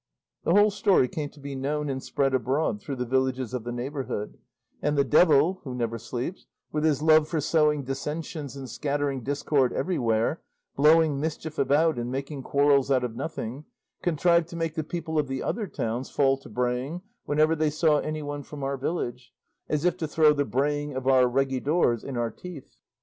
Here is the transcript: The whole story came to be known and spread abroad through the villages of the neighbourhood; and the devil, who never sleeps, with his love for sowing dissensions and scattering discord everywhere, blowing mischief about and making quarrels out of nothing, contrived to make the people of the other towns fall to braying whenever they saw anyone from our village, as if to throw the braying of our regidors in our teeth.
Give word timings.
The 0.45 0.53
whole 0.55 0.71
story 0.71 1.07
came 1.07 1.29
to 1.29 1.39
be 1.39 1.53
known 1.55 1.87
and 1.87 2.01
spread 2.03 2.33
abroad 2.33 2.81
through 2.81 2.95
the 2.95 3.05
villages 3.05 3.53
of 3.53 3.63
the 3.65 3.71
neighbourhood; 3.71 4.39
and 4.81 4.97
the 4.97 5.03
devil, 5.03 5.61
who 5.63 5.75
never 5.75 5.99
sleeps, 5.99 6.47
with 6.71 6.83
his 6.83 7.03
love 7.03 7.27
for 7.27 7.39
sowing 7.39 7.83
dissensions 7.83 8.55
and 8.55 8.67
scattering 8.67 9.21
discord 9.23 9.71
everywhere, 9.73 10.41
blowing 10.75 11.19
mischief 11.19 11.59
about 11.59 11.99
and 11.99 12.09
making 12.11 12.41
quarrels 12.41 12.89
out 12.89 13.03
of 13.03 13.15
nothing, 13.15 13.65
contrived 14.01 14.47
to 14.47 14.55
make 14.55 14.73
the 14.73 14.83
people 14.83 15.19
of 15.19 15.27
the 15.27 15.43
other 15.43 15.67
towns 15.67 16.09
fall 16.09 16.35
to 16.39 16.49
braying 16.49 17.03
whenever 17.25 17.55
they 17.55 17.69
saw 17.69 17.99
anyone 17.99 18.41
from 18.41 18.63
our 18.63 18.77
village, 18.77 19.31
as 19.69 19.85
if 19.85 19.97
to 19.97 20.07
throw 20.07 20.33
the 20.33 20.43
braying 20.45 20.95
of 20.95 21.05
our 21.05 21.25
regidors 21.27 22.03
in 22.03 22.17
our 22.17 22.31
teeth. 22.31 22.75